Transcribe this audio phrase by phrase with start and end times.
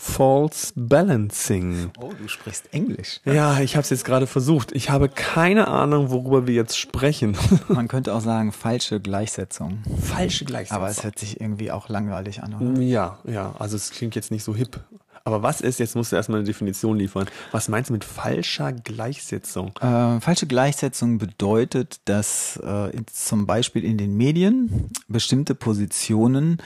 [0.00, 1.90] False Balancing.
[2.00, 3.20] Oh, du sprichst Englisch.
[3.26, 4.72] Ja, ich habe es jetzt gerade versucht.
[4.72, 7.36] Ich habe keine Ahnung, worüber wir jetzt sprechen.
[7.68, 9.82] Man könnte auch sagen falsche Gleichsetzung.
[10.00, 10.78] Falsche Gleichsetzung.
[10.78, 12.80] Aber es hört sich irgendwie auch langweilig an, oder?
[12.80, 13.54] Ja, ja.
[13.58, 14.80] Also es klingt jetzt nicht so hip.
[15.24, 17.26] Aber was ist, jetzt musst du erstmal eine Definition liefern.
[17.52, 19.72] Was meinst du mit falscher Gleichsetzung?
[19.82, 26.56] Äh, falsche Gleichsetzung bedeutet, dass äh, zum Beispiel in den Medien bestimmte Positionen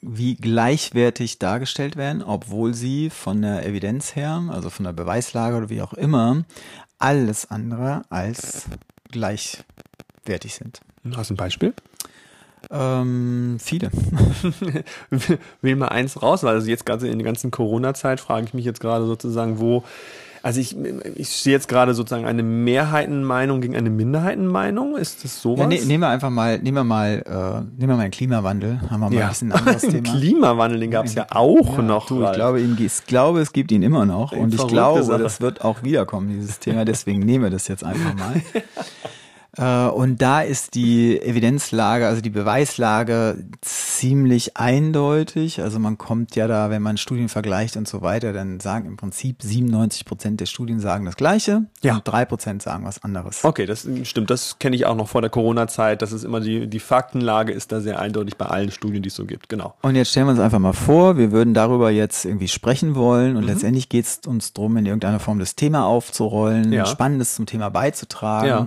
[0.00, 5.70] wie gleichwertig dargestellt werden, obwohl sie von der Evidenz her, also von der Beweislage oder
[5.70, 6.44] wie auch immer,
[6.98, 8.66] alles andere als
[9.10, 10.80] gleichwertig sind.
[11.14, 11.74] Hast du ein Beispiel?
[12.70, 13.90] Ähm, viele.
[15.62, 18.64] Wähl mal eins raus, weil also jetzt gerade in der ganzen Corona-Zeit frage ich mich
[18.64, 19.82] jetzt gerade sozusagen, wo
[20.42, 20.76] also ich,
[21.16, 24.96] ich sehe jetzt gerade sozusagen eine Mehrheitenmeinung gegen eine Minderheitenmeinung.
[24.96, 25.60] Ist das sowas?
[25.60, 28.80] Ja, ne, nehmen wir einfach mal, nehmen wir mal, äh, nehmen wir mal den Klimawandel.
[28.90, 29.24] Haben wir mal ja.
[29.24, 30.02] ein bisschen anderes Thema.
[30.02, 32.06] Klimawandel, den gab es ja auch ja, noch.
[32.06, 34.32] Du, ich glaube, ihn, ich glaube, es gibt ihn immer noch.
[34.32, 35.22] und ich glaube, Sache.
[35.22, 36.84] das wird auch wiederkommen, dieses Thema.
[36.84, 38.40] Deswegen nehmen wir das jetzt einfach mal.
[39.56, 43.36] Äh, und da ist die Evidenzlage, also die Beweislage
[44.00, 45.60] ziemlich eindeutig.
[45.60, 48.96] Also man kommt ja da, wenn man Studien vergleicht und so weiter, dann sagen im
[48.96, 51.96] Prinzip 97 Prozent der Studien sagen das Gleiche ja.
[51.96, 53.44] und drei Prozent sagen was anderes.
[53.44, 54.30] Okay, das stimmt.
[54.30, 56.00] Das kenne ich auch noch vor der Corona-Zeit.
[56.00, 59.14] Das ist immer die, die Faktenlage ist da sehr eindeutig bei allen Studien, die es
[59.16, 59.50] so gibt.
[59.50, 59.74] Genau.
[59.82, 63.36] Und jetzt stellen wir uns einfach mal vor, wir würden darüber jetzt irgendwie sprechen wollen
[63.36, 63.48] und mhm.
[63.48, 66.86] letztendlich geht es uns darum, in irgendeiner Form das Thema aufzurollen, ja.
[66.86, 68.48] Spannendes zum Thema beizutragen.
[68.48, 68.66] Ja.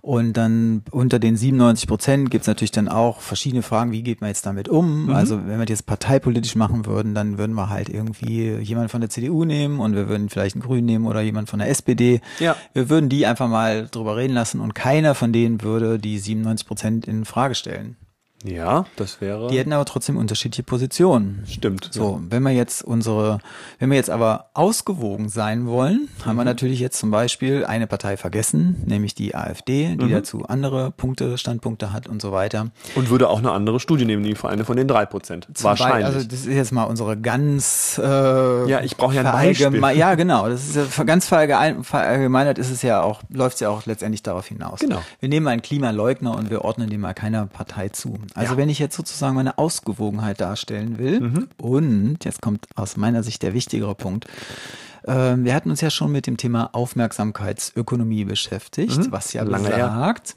[0.00, 4.20] Und dann unter den 97 Prozent gibt es natürlich dann auch verschiedene Fragen, wie geht
[4.20, 5.04] man jetzt damit um?
[5.04, 5.10] Mhm.
[5.10, 9.10] Also wenn wir das parteipolitisch machen würden, dann würden wir halt irgendwie jemand von der
[9.10, 12.20] CDU nehmen und wir würden vielleicht einen Grünen nehmen oder jemand von der SPD.
[12.38, 12.56] Ja.
[12.72, 16.66] Wir würden die einfach mal drüber reden lassen und keiner von denen würde die 97
[16.66, 17.96] Prozent in Frage stellen.
[18.44, 19.48] Ja, das wäre.
[19.48, 21.42] Die hätten aber trotzdem unterschiedliche Positionen.
[21.48, 21.88] Stimmt.
[21.90, 22.30] So, ja.
[22.30, 23.40] wenn wir jetzt unsere,
[23.80, 26.24] wenn wir jetzt aber ausgewogen sein wollen, mhm.
[26.24, 30.10] haben wir natürlich jetzt zum Beispiel eine Partei vergessen, nämlich die AfD, die mhm.
[30.10, 32.68] dazu andere Punkte, Standpunkte hat und so weiter.
[32.94, 35.48] Und würde auch eine andere Studie nehmen, die eine von den drei Prozent.
[35.60, 36.06] Wahrscheinlich.
[36.06, 39.82] also das ist jetzt mal unsere ganz äh, Ja, ich brauche ja ein Beispiel.
[39.98, 40.48] Ja, genau.
[40.48, 44.46] Das ist ja ganz verallgemeinert ist es ja auch, läuft es ja auch letztendlich darauf
[44.46, 44.80] hinaus.
[44.80, 45.02] Genau.
[45.18, 48.18] Wir nehmen einen Klimaleugner und wir ordnen dem mal keiner Partei zu.
[48.34, 48.56] Also ja.
[48.58, 51.48] wenn ich jetzt sozusagen meine Ausgewogenheit darstellen will mhm.
[51.56, 54.26] und jetzt kommt aus meiner Sicht der wichtigere Punkt,
[55.04, 59.12] äh, wir hatten uns ja schon mit dem Thema Aufmerksamkeitsökonomie beschäftigt, mhm.
[59.12, 60.36] was ja Lange besagt,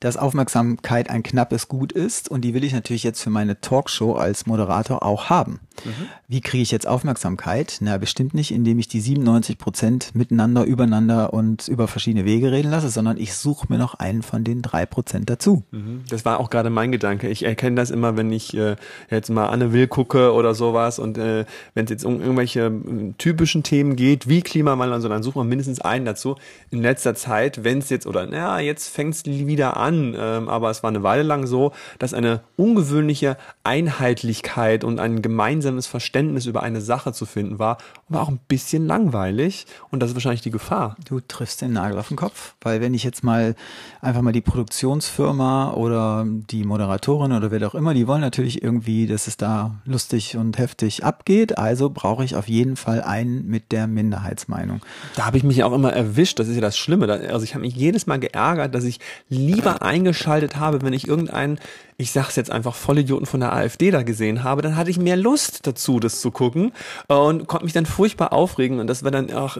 [0.00, 4.14] dass Aufmerksamkeit ein knappes Gut ist und die will ich natürlich jetzt für meine Talkshow
[4.14, 5.60] als Moderator auch haben.
[5.84, 6.08] Mhm.
[6.28, 7.78] Wie kriege ich jetzt Aufmerksamkeit?
[7.80, 12.70] Na, bestimmt nicht, indem ich die 97 Prozent miteinander, übereinander und über verschiedene Wege reden
[12.70, 15.64] lasse, sondern ich suche mir noch einen von den drei Prozent dazu.
[15.70, 16.02] Mhm.
[16.08, 17.28] Das war auch gerade mein Gedanke.
[17.28, 18.76] Ich erkenne das immer, wenn ich äh,
[19.10, 21.44] jetzt mal Anne Will gucke oder sowas und äh,
[21.74, 25.36] wenn es jetzt um irgendwelche äh, typischen Themen geht, wie Klimawandel und so, dann sucht
[25.36, 26.36] man mindestens einen dazu.
[26.70, 30.70] In letzter Zeit, wenn es jetzt, oder naja, jetzt fängt es wieder an, ähm, aber
[30.70, 36.46] es war eine Weile lang so, dass eine ungewöhnliche Einheitlichkeit und ein gemeinsames gemeinsames Verständnis
[36.46, 40.40] über eine Sache zu finden war, war auch ein bisschen langweilig und das ist wahrscheinlich
[40.40, 40.96] die Gefahr.
[41.06, 43.54] Du triffst den Nagel auf den Kopf, weil wenn ich jetzt mal
[44.00, 49.06] einfach mal die Produktionsfirma oder die Moderatorin oder wer auch immer, die wollen natürlich irgendwie,
[49.06, 53.72] dass es da lustig und heftig abgeht, also brauche ich auf jeden Fall einen mit
[53.72, 54.80] der Minderheitsmeinung.
[55.16, 57.62] Da habe ich mich auch immer erwischt, das ist ja das Schlimme, also ich habe
[57.62, 61.58] mich jedes Mal geärgert, dass ich lieber eingeschaltet habe, wenn ich irgendeinen
[62.00, 65.16] ich sag's jetzt einfach, Vollidioten von der AfD da gesehen habe, dann hatte ich mehr
[65.16, 66.72] Lust dazu, das zu gucken
[67.08, 69.58] und konnte mich dann furchtbar aufregen und das war dann auch,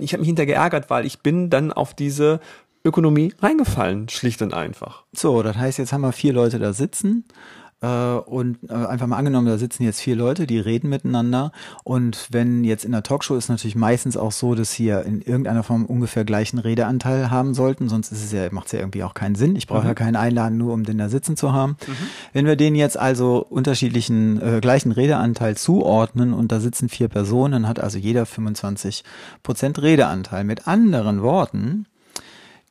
[0.00, 2.40] ich habe mich hinter geärgert, weil ich bin dann auf diese
[2.84, 5.04] Ökonomie reingefallen, schlicht und einfach.
[5.12, 9.16] So, das heißt, jetzt haben wir vier Leute da sitzen äh, und äh, einfach mal
[9.16, 11.52] angenommen, da sitzen jetzt vier Leute, die reden miteinander.
[11.84, 15.62] Und wenn jetzt in der Talkshow ist natürlich meistens auch so, dass hier in irgendeiner
[15.62, 19.14] Form ungefähr gleichen Redeanteil haben sollten, sonst ist es ja, macht es ja irgendwie auch
[19.14, 19.56] keinen Sinn.
[19.56, 19.88] Ich brauche mhm.
[19.88, 21.76] ja keinen Einladen, nur um den da sitzen zu haben.
[21.86, 21.92] Mhm.
[22.32, 27.66] Wenn wir denen jetzt also unterschiedlichen äh, gleichen Redeanteil zuordnen und da sitzen vier Personen,
[27.66, 29.04] hat also jeder 25
[29.42, 30.44] Prozent Redeanteil.
[30.44, 31.86] Mit anderen Worten,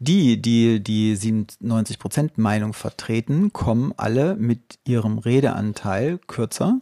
[0.01, 6.81] die, die die 97 Prozent Meinung vertreten, kommen alle mit ihrem Redeanteil kürzer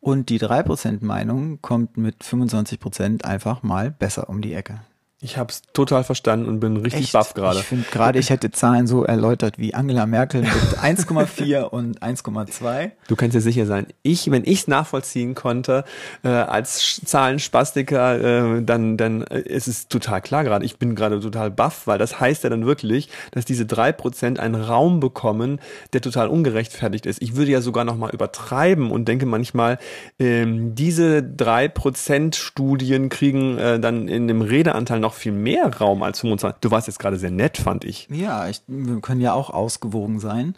[0.00, 4.80] und die 3 Prozent Meinung kommt mit 25 Prozent einfach mal besser um die Ecke.
[5.20, 7.12] Ich habe es total verstanden und bin richtig Echt?
[7.12, 7.58] baff gerade.
[7.58, 10.50] Ich finde gerade, ich hätte Zahlen so erläutert wie Angela Merkel mit
[10.80, 12.92] 1,4 und 1,2.
[13.08, 15.82] Du kannst dir sicher sein, ich, wenn ich es nachvollziehen konnte,
[16.22, 20.64] äh, als Zahlenspastiker, äh, dann, dann äh, ist es total klar gerade.
[20.64, 24.38] Ich bin gerade total baff, weil das heißt ja dann wirklich, dass diese drei Prozent
[24.38, 25.58] einen Raum bekommen,
[25.94, 27.20] der total ungerechtfertigt ist.
[27.20, 29.80] Ich würde ja sogar noch mal übertreiben und denke manchmal,
[30.20, 35.74] ähm, diese drei Prozent Studien kriegen äh, dann in dem Redeanteil noch noch viel mehr
[35.74, 36.60] Raum als 25.
[36.60, 38.08] Du warst jetzt gerade sehr nett, fand ich.
[38.10, 40.54] Ja, ich, wir können ja auch ausgewogen sein.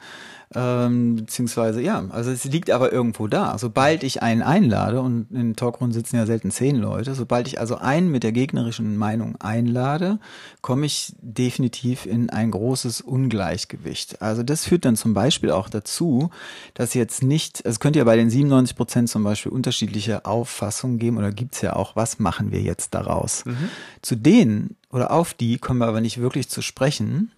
[0.52, 3.56] Ähm, beziehungsweise, ja, also es liegt aber irgendwo da.
[3.56, 7.76] Sobald ich einen einlade, und in Talkrunden sitzen ja selten zehn Leute, sobald ich also
[7.76, 10.18] einen mit der gegnerischen Meinung einlade,
[10.60, 14.22] komme ich definitiv in ein großes Ungleichgewicht.
[14.22, 16.30] Also das führt dann zum Beispiel auch dazu,
[16.74, 21.18] dass jetzt nicht, es könnte ja bei den 97 Prozent zum Beispiel unterschiedliche Auffassungen geben
[21.18, 23.44] oder gibt's ja auch, was machen wir jetzt daraus?
[23.44, 23.68] Mhm.
[24.02, 27.30] Zu denen oder auf die kommen wir aber nicht wirklich zu sprechen,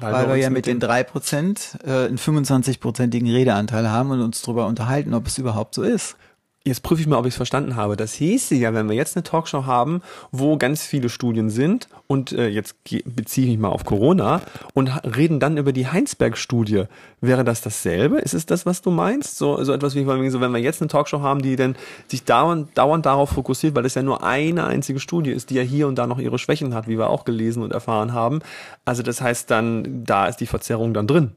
[0.00, 4.42] weil, weil wir, ja mit den drei Prozent äh, einen 25-prozentigen Redeanteil haben und uns
[4.42, 6.16] darüber unterhalten, ob es überhaupt so ist
[6.64, 7.96] jetzt prüfe ich mal, ob ich es verstanden habe.
[7.96, 12.32] Das hieße ja, wenn wir jetzt eine Talkshow haben, wo ganz viele Studien sind und
[12.32, 14.42] äh, jetzt beziehe ich mich mal auf Corona
[14.74, 16.84] und reden dann über die Heinsberg-Studie.
[17.20, 18.18] Wäre das dasselbe?
[18.18, 19.38] Ist es das, was du meinst?
[19.38, 21.76] So, so etwas wie, so, wenn wir jetzt eine Talkshow haben, die dann
[22.08, 25.62] sich dauernd, dauernd darauf fokussiert, weil es ja nur eine einzige Studie ist, die ja
[25.62, 28.40] hier und da noch ihre Schwächen hat, wie wir auch gelesen und erfahren haben.
[28.84, 31.32] Also das heißt dann, da ist die Verzerrung dann drin.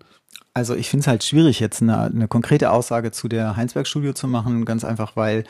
[0.54, 4.28] Also ich finde es halt schwierig, jetzt eine, eine konkrete Aussage zu der Heinsberg-Studio zu
[4.28, 5.44] machen, ganz einfach, weil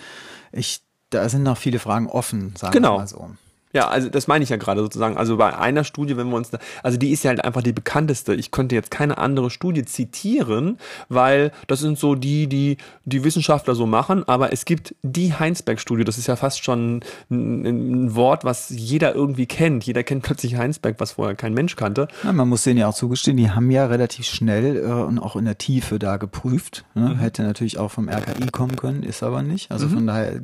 [0.51, 2.93] ich, da sind noch viele Fragen offen, sagen genau.
[2.93, 3.29] wir mal so.
[3.75, 5.17] Ja, also das meine ich ja gerade sozusagen.
[5.17, 7.73] Also bei einer Studie, wenn wir uns, da, also die ist ja halt einfach die
[7.73, 8.33] bekannteste.
[8.33, 10.77] Ich könnte jetzt keine andere Studie zitieren,
[11.09, 14.25] weil das sind so die, die die Wissenschaftler so machen.
[14.29, 16.05] Aber es gibt die Heinsberg-Studie.
[16.05, 19.83] Das ist ja fast schon ein, ein, Wort, was jeder irgendwie kennt.
[19.83, 22.07] Jeder kennt plötzlich Heinsberg, was vorher kein Mensch kannte.
[22.23, 25.35] Ja, man muss denen ja auch zugestehen, die haben ja relativ schnell äh, und auch
[25.35, 26.85] in der Tiefe da geprüft.
[26.93, 27.09] Ne?
[27.09, 27.17] Mhm.
[27.17, 29.69] Hätte natürlich auch vom RKI kommen können, ist aber nicht.
[29.69, 29.93] Also mhm.
[29.93, 30.39] von daher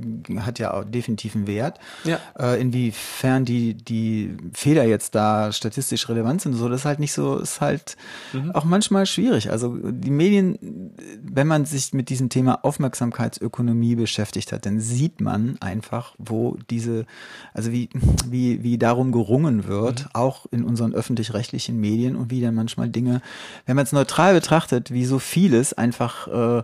[0.45, 1.79] hat ja auch definitiv einen Wert.
[2.03, 2.19] Ja.
[2.37, 6.99] Äh, inwiefern inwiefern die, die Fehler jetzt da statistisch relevant sind, so, das ist halt
[6.99, 7.95] nicht so, ist halt
[8.33, 8.51] mhm.
[8.51, 9.51] auch manchmal schwierig.
[9.51, 10.57] Also die Medien,
[11.21, 17.05] wenn man sich mit diesem Thema Aufmerksamkeitsökonomie beschäftigt hat, dann sieht man einfach, wo diese,
[17.53, 17.89] also wie,
[18.27, 20.09] wie, wie darum gerungen wird, mhm.
[20.13, 23.21] auch in unseren öffentlich-rechtlichen Medien und wie dann manchmal Dinge,
[23.65, 26.63] wenn man es neutral betrachtet, wie so vieles einfach äh,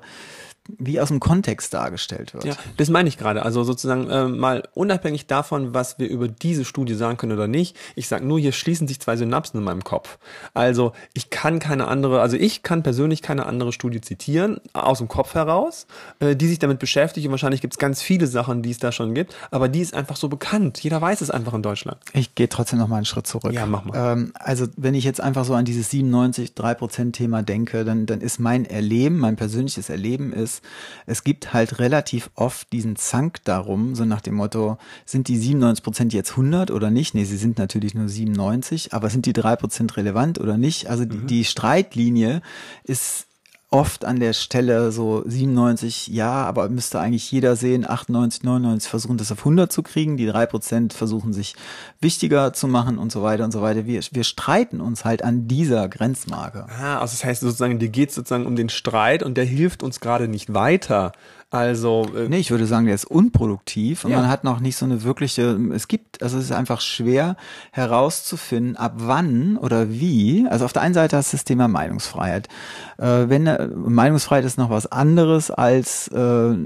[0.77, 2.45] wie aus dem Kontext dargestellt wird.
[2.45, 3.43] Ja, das meine ich gerade.
[3.43, 7.75] Also sozusagen äh, mal unabhängig davon, was wir über diese Studie sagen können oder nicht.
[7.95, 10.17] Ich sage nur, hier schließen sich zwei Synapsen in meinem Kopf.
[10.53, 15.07] Also ich kann keine andere, also ich kann persönlich keine andere Studie zitieren aus dem
[15.07, 15.87] Kopf heraus,
[16.19, 17.25] äh, die sich damit beschäftigt.
[17.27, 19.35] Und wahrscheinlich gibt es ganz viele Sachen, die es da schon gibt.
[19.51, 20.79] Aber die ist einfach so bekannt.
[20.83, 21.97] Jeder weiß es einfach in Deutschland.
[22.13, 23.53] Ich gehe trotzdem noch mal einen Schritt zurück.
[23.53, 24.13] Ja, mach mal.
[24.13, 28.05] Ähm, also wenn ich jetzt einfach so an dieses 97, 3 Prozent Thema denke, dann,
[28.05, 30.56] dann ist mein Erleben, mein persönliches Erleben ist,
[31.05, 35.83] es gibt halt relativ oft diesen Zank darum, so nach dem Motto, sind die 97
[35.83, 37.13] Prozent jetzt 100 oder nicht?
[37.13, 40.89] Nee, sie sind natürlich nur 97, aber sind die drei Prozent relevant oder nicht?
[40.89, 41.27] Also mhm.
[41.27, 42.41] die Streitlinie
[42.83, 43.27] ist
[43.69, 49.17] oft an der Stelle so 97, ja, aber müsste eigentlich jeder sehen, 98, 99 versuchen
[49.17, 51.55] das auf 100 zu kriegen, die drei Prozent versuchen sich
[51.99, 53.85] wichtiger zu machen und so weiter und so weiter.
[53.85, 56.65] Wir, wir streiten uns halt an dieser Grenzmarke.
[56.69, 59.99] Ah, also das heißt sozusagen, dir geht sozusagen um den Streit und der hilft uns
[59.99, 61.11] gerade nicht weiter.
[61.49, 64.17] Also äh, nee, ich würde sagen, der ist unproduktiv und ja.
[64.17, 65.57] man hat noch nicht so eine wirkliche.
[65.73, 67.37] Es gibt, also es ist einfach schwer
[67.71, 70.45] herauszufinden, ab wann oder wie.
[70.49, 72.49] Also auf der einen Seite hast du das Thema Meinungsfreiheit.
[72.97, 76.17] Äh, wenn äh, Meinungsfreiheit ist noch was anderes als äh,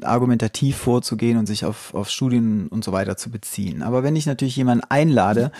[0.03, 3.83] argumentativ vorzugehen und sich auf auf Studien und so weiter zu beziehen.
[3.83, 5.51] Aber wenn ich natürlich jemanden einlade,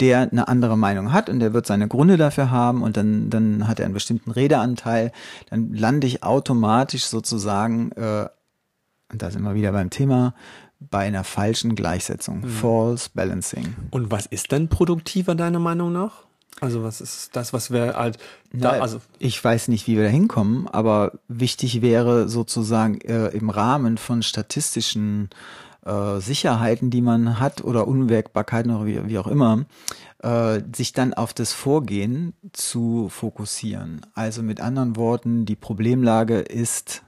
[0.00, 3.68] der eine andere Meinung hat und der wird seine Gründe dafür haben und dann dann
[3.68, 5.12] hat er einen bestimmten Redeanteil,
[5.50, 8.24] dann lande ich automatisch sozusagen äh,
[9.12, 10.34] und da sind wir wieder beim Thema,
[10.78, 12.40] bei einer falschen Gleichsetzung.
[12.40, 12.48] Mhm.
[12.48, 13.74] False Balancing.
[13.90, 16.24] Und was ist denn produktiver deiner Meinung nach?
[16.60, 18.18] Also was ist das, was wir halt
[18.52, 23.48] da, also ich weiß nicht, wie wir da hinkommen, aber wichtig wäre sozusagen äh, im
[23.50, 25.30] Rahmen von statistischen
[25.86, 29.64] äh, Sicherheiten, die man hat oder Unwägbarkeiten oder wie, wie auch immer,
[30.22, 34.02] äh, sich dann auf das Vorgehen zu fokussieren.
[34.14, 37.02] Also mit anderen Worten, die Problemlage ist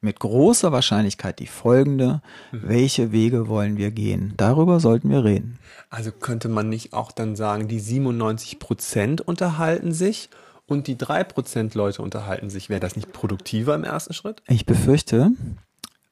[0.00, 2.22] mit großer Wahrscheinlichkeit die folgende.
[2.52, 2.60] Mhm.
[2.64, 4.34] Welche Wege wollen wir gehen?
[4.36, 5.58] Darüber sollten wir reden.
[5.90, 10.30] Also könnte man nicht auch dann sagen, die 97 Prozent unterhalten sich
[10.66, 12.68] und die drei Prozent Leute unterhalten sich.
[12.68, 14.42] Wäre das nicht produktiver im ersten Schritt?
[14.46, 15.32] Ich befürchte,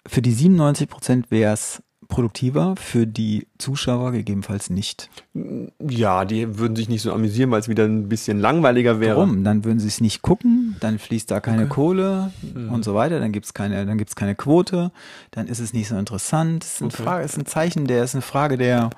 [0.06, 5.10] für die 97 Prozent wäre es produktiver, für die Zuschauer gegebenenfalls nicht.
[5.78, 9.16] Ja, die würden sich nicht so amüsieren, weil es wieder ein bisschen langweiliger wäre.
[9.16, 9.44] Warum?
[9.44, 11.70] Dann würden sie es nicht gucken, dann fließt da keine okay.
[11.70, 12.72] Kohle mhm.
[12.72, 14.92] und so weiter, dann gibt's keine, dann gibt's keine Quote,
[15.30, 16.64] dann ist es nicht so interessant.
[16.64, 17.02] Es ist, okay.
[17.02, 18.90] Frage, ist ein Zeichen, der ist eine Frage der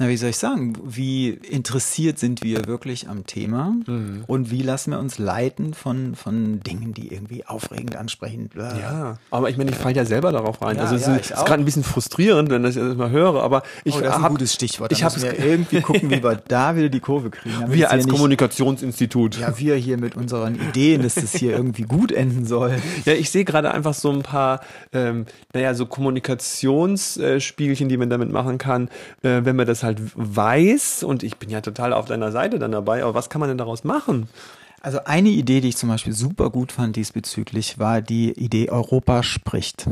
[0.00, 4.24] na, wie soll ich sagen, wie interessiert sind wir wirklich am Thema mhm.
[4.26, 8.48] und wie lassen wir uns leiten von, von Dingen, die irgendwie aufregend ansprechen.
[8.48, 8.78] Blah.
[8.78, 10.76] Ja, aber ich meine, ich falle ja selber darauf rein.
[10.76, 13.42] Ja, also es ja, ist, ist gerade ein bisschen frustrierend, wenn ich das mal höre,
[13.42, 14.90] aber ich oh, das ein gutes Stichwort.
[14.90, 17.70] ich habe irgendwie gucken, wie wir da wieder die Kurve kriegen.
[17.70, 19.38] Wir als Kommunikationsinstitut.
[19.38, 22.78] Ja, wir hier mit unseren Ideen, dass das hier irgendwie gut enden soll.
[23.04, 24.60] Ja, ich sehe gerade einfach so ein paar,
[24.92, 28.88] ähm, naja, so Kommunikationsspielchen, die man damit machen kann,
[29.22, 32.58] äh, wenn man das halt halt weiß, und ich bin ja total auf deiner Seite
[32.58, 34.28] dann dabei, aber was kann man denn daraus machen?
[34.82, 39.22] Also eine Idee, die ich zum Beispiel super gut fand diesbezüglich, war die Idee Europa
[39.22, 39.86] spricht.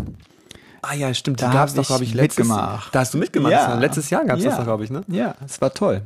[0.80, 2.94] Ah ja, stimmt, da gab es doch, glaube ich, letztes mitgemacht.
[2.94, 3.52] Da hast du mitgemacht.
[3.52, 3.74] Ja.
[3.74, 4.50] Letztes Jahr gab es ja.
[4.50, 5.02] das doch, glaube ich, ne?
[5.08, 6.02] Ja, es war toll.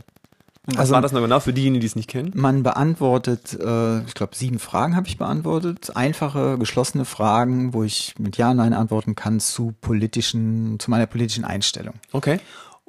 [0.66, 2.30] Und also, was war das noch genau für diejenigen, die es nicht kennen?
[2.34, 5.96] Man beantwortet, äh, ich glaube, sieben Fragen habe ich beantwortet.
[5.96, 11.44] Einfache, geschlossene Fragen, wo ich mit Ja, Nein antworten kann zu politischen, zu meiner politischen
[11.44, 11.94] Einstellung.
[12.12, 12.38] Okay.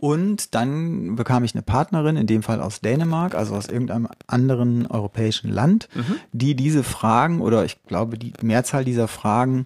[0.04, 4.86] Und dann bekam ich eine Partnerin, in dem Fall aus Dänemark, also aus irgendeinem anderen
[4.86, 6.18] europäischen Land, mhm.
[6.34, 9.64] die diese Fragen oder ich glaube die Mehrzahl dieser Fragen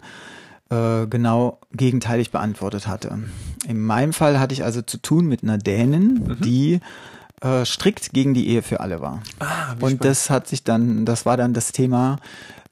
[0.69, 3.17] äh, genau gegenteilig beantwortet hatte.
[3.67, 6.41] In meinem Fall hatte ich also zu tun mit einer Dänin, mhm.
[6.41, 6.81] die
[7.41, 9.23] äh, strikt gegen die Ehe für alle war.
[9.39, 10.05] Ah, und spannend.
[10.05, 12.17] das hat sich dann, das war dann das Thema.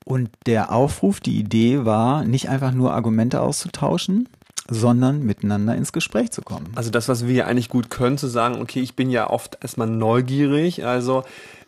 [0.04, 4.30] Und der Aufruf, die Idee war, nicht einfach nur Argumente auszutauschen,
[4.70, 6.68] sondern miteinander ins Gespräch zu kommen.
[6.76, 9.88] Also das, was wir eigentlich gut können, zu sagen, okay, ich bin ja oft erstmal
[9.88, 11.24] neugierig, also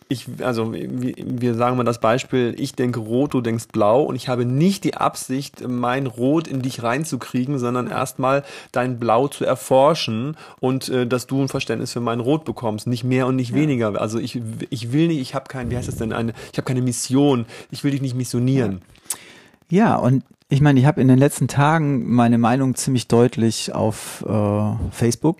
[0.09, 4.29] ich, also wir sagen mal das Beispiel, ich denke rot, du denkst blau und ich
[4.29, 10.37] habe nicht die Absicht, mein Rot in dich reinzukriegen, sondern erstmal dein Blau zu erforschen
[10.59, 13.57] und äh, dass du ein Verständnis für mein Rot bekommst, nicht mehr und nicht ja.
[13.57, 13.99] weniger.
[13.99, 16.65] Also ich, ich will nicht, ich habe kein, wie heißt das denn, eine, ich habe
[16.65, 18.81] keine Mission, ich will dich nicht missionieren.
[19.69, 24.25] Ja, und ich meine, ich habe in den letzten Tagen meine Meinung ziemlich deutlich auf
[24.27, 25.39] äh, Facebook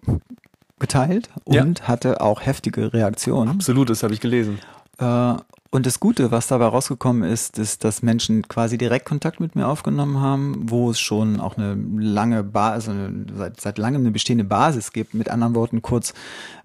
[0.79, 1.87] geteilt und ja.
[1.87, 3.49] hatte auch heftige Reaktionen.
[3.49, 4.59] Absolut, das habe ich gelesen.
[4.99, 5.35] Äh,
[5.77, 9.67] und das Gute, was dabei rausgekommen ist, ist, dass Menschen quasi direkt Kontakt mit mir
[9.67, 14.43] aufgenommen haben, wo es schon auch eine lange Basis, also seit, seit langem eine bestehende
[14.43, 15.13] Basis gibt.
[15.13, 16.15] Mit anderen Worten kurz,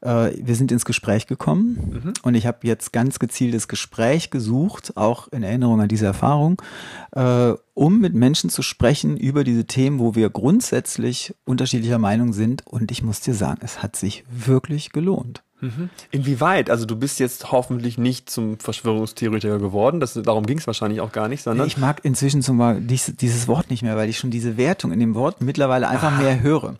[0.00, 2.12] äh, wir sind ins Gespräch gekommen mhm.
[2.22, 6.62] und ich habe jetzt ganz gezieltes Gespräch gesucht, auch in Erinnerung an diese Erfahrung,
[7.10, 12.66] äh, um mit Menschen zu sprechen über diese Themen, wo wir grundsätzlich unterschiedlicher Meinung sind.
[12.66, 15.42] Und ich muss dir sagen, es hat sich wirklich gelohnt.
[15.62, 15.90] Mhm.
[16.10, 16.70] Inwieweit?
[16.70, 20.00] Also du bist jetzt hoffentlich nicht zum Verschwörungstheoretiker geworden.
[20.00, 21.68] Das, darum ging es wahrscheinlich auch gar nicht, sondern.
[21.68, 24.90] Ich mag inzwischen zum Beispiel dies, dieses Wort nicht mehr, weil ich schon diese Wertung
[24.90, 26.20] in dem Wort mittlerweile einfach ah.
[26.20, 26.74] mehr höre.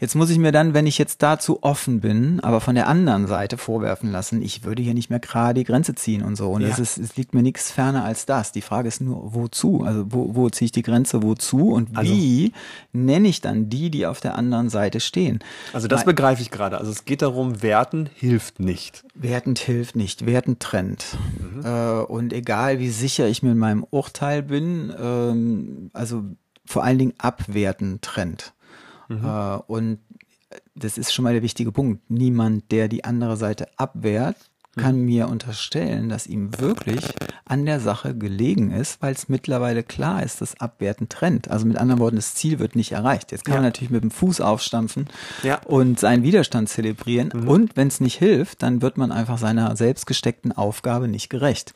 [0.00, 3.28] Jetzt muss ich mir dann, wenn ich jetzt dazu offen bin, aber von der anderen
[3.28, 6.50] Seite vorwerfen lassen, ich würde hier nicht mehr gerade die Grenze ziehen und so.
[6.50, 6.68] Und ja.
[6.68, 8.50] es, ist, es liegt mir nichts ferner als das.
[8.50, 9.84] Die Frage ist nur, wozu?
[9.84, 12.52] Also wo, wo ziehe ich die Grenze wozu und also, wie
[12.92, 15.38] nenne ich dann die, die auf der anderen Seite stehen?
[15.72, 16.78] Also das Weil, begreife ich gerade.
[16.78, 19.04] Also es geht darum, Werten hilft nicht.
[19.14, 21.18] Wertend hilft nicht, wertend trennt.
[21.38, 21.64] Mhm.
[21.64, 26.24] Äh, und egal wie sicher ich mir in meinem Urteil bin, ähm, also
[26.64, 28.54] vor allen Dingen abwerten trennt.
[29.08, 29.24] Mhm.
[29.24, 29.98] Äh, und
[30.74, 32.10] das ist schon mal der wichtige Punkt.
[32.10, 34.36] Niemand, der die andere Seite abwehrt,
[34.76, 35.04] kann mhm.
[35.04, 37.04] mir unterstellen, dass ihm wirklich
[37.44, 41.50] an der Sache gelegen ist, weil es mittlerweile klar ist, dass Abwerten trennt.
[41.50, 43.32] Also mit anderen Worten, das Ziel wird nicht erreicht.
[43.32, 43.60] Jetzt kann ja.
[43.60, 45.08] man natürlich mit dem Fuß aufstampfen
[45.42, 45.60] ja.
[45.64, 47.30] und seinen Widerstand zelebrieren.
[47.34, 47.48] Mhm.
[47.48, 51.74] Und wenn es nicht hilft, dann wird man einfach seiner selbst gesteckten Aufgabe nicht gerecht.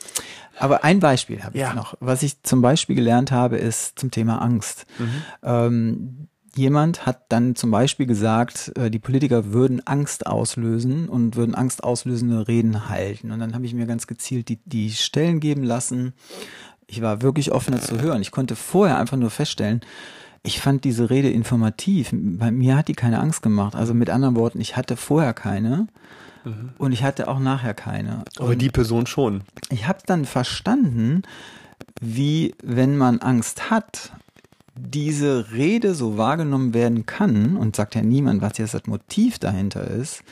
[0.59, 1.69] Aber ein Beispiel habe ja.
[1.69, 1.95] ich noch.
[2.01, 4.87] Was ich zum Beispiel gelernt habe, ist zum Thema Angst.
[4.99, 5.23] Mhm.
[5.43, 6.29] Ähm,
[6.59, 12.49] Jemand hat dann zum Beispiel gesagt, äh, die Politiker würden Angst auslösen und würden angstauslösende
[12.49, 13.31] Reden halten.
[13.31, 16.15] Und dann habe ich mir ganz gezielt die, die Stellen geben lassen.
[16.89, 18.23] Ich war wirklich offener zu hören.
[18.23, 19.83] Ich konnte vorher einfach nur feststellen,
[20.43, 22.11] ich fand diese Rede informativ.
[22.13, 23.77] Bei mir hat die keine Angst gemacht.
[23.77, 25.87] Also mit anderen Worten, ich hatte vorher keine.
[26.45, 26.71] Mhm.
[26.77, 28.25] Und ich hatte auch nachher keine.
[28.37, 29.43] Aber und die Person schon.
[29.71, 31.23] Ich habe dann verstanden,
[32.01, 34.11] wie, wenn man Angst hat,
[34.81, 39.87] diese Rede so wahrgenommen werden kann, und sagt ja niemand, was jetzt das Motiv dahinter
[39.87, 40.23] ist,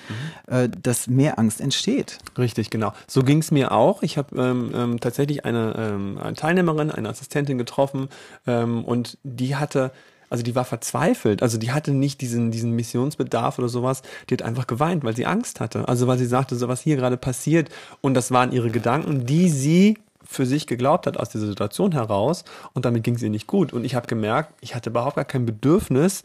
[0.49, 0.55] mhm.
[0.55, 2.19] äh, dass mehr Angst entsteht.
[2.39, 2.93] Richtig, genau.
[3.07, 4.03] So ging es mir auch.
[4.03, 8.09] Ich habe ähm, ähm, tatsächlich eine, ähm, eine Teilnehmerin, eine Assistentin getroffen
[8.47, 9.93] ähm, und die hatte
[10.29, 11.41] also die war verzweifelt.
[11.41, 14.03] Also die hatte nicht diesen, diesen Missionsbedarf oder sowas.
[14.29, 15.87] Die hat einfach geweint, weil sie Angst hatte.
[15.89, 17.69] Also weil sie sagte, so was hier gerade passiert.
[18.01, 22.45] Und das waren ihre Gedanken, die sie für sich geglaubt hat aus dieser Situation heraus
[22.73, 23.73] und damit ging es ihr nicht gut.
[23.73, 26.23] Und ich habe gemerkt, ich hatte überhaupt gar kein Bedürfnis,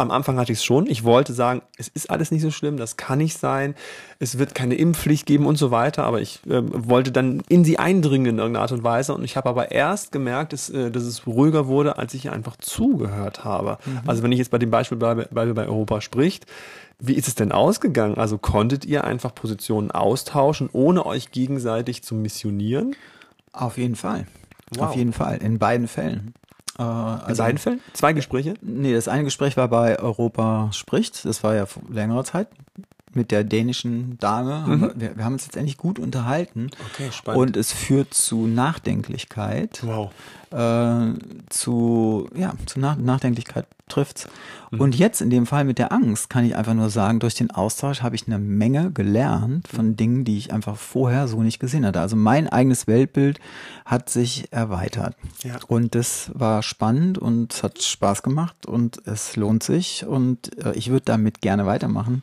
[0.00, 0.86] am Anfang hatte ich es schon.
[0.86, 3.74] Ich wollte sagen, es ist alles nicht so schlimm, das kann nicht sein.
[4.20, 6.04] Es wird keine Impfpflicht geben und so weiter.
[6.04, 9.12] Aber ich äh, wollte dann in sie eindringen in irgendeiner Art und Weise.
[9.12, 12.56] Und ich habe aber erst gemerkt, dass, äh, dass es ruhiger wurde, als ich einfach
[12.58, 13.78] zugehört habe.
[13.84, 14.00] Mhm.
[14.06, 16.46] Also wenn ich jetzt bei dem Beispiel bleibe, bleibe bei Europa spricht,
[17.00, 18.18] wie ist es denn ausgegangen?
[18.18, 22.94] Also konntet ihr einfach Positionen austauschen, ohne euch gegenseitig zu missionieren?
[23.58, 24.26] Auf jeden Fall.
[24.74, 24.88] Wow.
[24.88, 25.38] Auf jeden Fall.
[25.38, 26.32] In beiden Fällen.
[26.78, 27.80] Äh, also, In beiden Fällen?
[27.92, 28.54] Zwei Gespräche?
[28.62, 31.24] Nee, das eine Gespräch war bei Europa spricht.
[31.24, 32.48] Das war ja vor längerer Zeit
[33.18, 34.64] mit der dänischen Dame.
[34.66, 34.92] Mhm.
[34.94, 36.70] Wir, wir, haben uns jetzt endlich gut unterhalten.
[36.92, 37.42] Okay, spannend.
[37.42, 39.80] Und es führt zu Nachdenklichkeit.
[39.82, 40.10] Wow.
[40.50, 41.18] Äh,
[41.50, 44.28] zu, ja, zu Nach Nachdenklichkeit trifft's.
[44.70, 44.80] Mhm.
[44.80, 47.50] Und jetzt in dem Fall mit der Angst kann ich einfach nur sagen, durch den
[47.50, 51.84] Austausch habe ich eine Menge gelernt von Dingen, die ich einfach vorher so nicht gesehen
[51.84, 52.00] hatte.
[52.00, 53.40] Also mein eigenes Weltbild
[53.84, 55.16] hat sich erweitert.
[55.42, 55.56] Ja.
[55.66, 60.72] Und das war spannend und es hat Spaß gemacht und es lohnt sich und äh,
[60.74, 62.22] ich würde damit gerne weitermachen.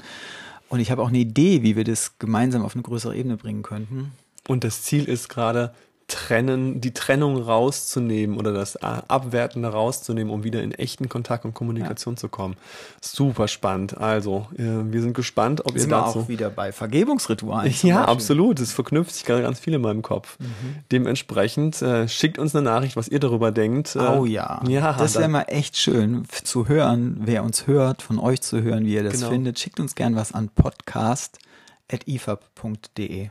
[0.75, 3.63] Und ich habe auch eine Idee, wie wir das gemeinsam auf eine größere Ebene bringen
[3.63, 4.11] könnten.
[4.45, 5.73] Und das Ziel ist gerade,
[6.07, 11.55] trennen, die Trennung rauszunehmen oder das äh, Abwertende rauszunehmen, um wieder in echten Kontakt und
[11.55, 12.19] Kommunikation ja.
[12.19, 12.57] zu kommen.
[13.01, 13.97] Super spannend.
[13.97, 16.19] Also, äh, wir sind gespannt, ob sind ihr dazu...
[16.19, 17.73] auch wieder bei Vergebungsritualen.
[17.85, 18.13] Ja, Beispiel.
[18.13, 18.59] absolut.
[18.59, 20.39] Es verknüpft sich gerade ganz viel in meinem Kopf.
[20.39, 20.77] Mhm.
[20.91, 23.95] Dementsprechend äh, schickt uns eine Nachricht, was ihr darüber denkt.
[23.95, 24.63] Oh ja.
[24.67, 28.85] ja das wäre mal echt schön zu hören, wer uns hört, von euch zu hören,
[28.85, 29.29] wie ihr das genau.
[29.29, 29.59] findet.
[29.59, 33.29] Schickt uns gern was an podcast.ifab.de.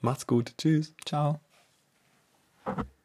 [0.00, 0.54] Macht's gut.
[0.58, 0.94] Tschüss.
[1.04, 1.40] Ciao.
[2.76, 2.99] Thank you.